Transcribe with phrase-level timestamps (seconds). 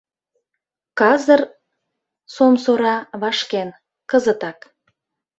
[0.99, 1.41] Казыр—
[2.33, 3.69] сомсора, вашкен,
[4.09, 4.57] кызытак.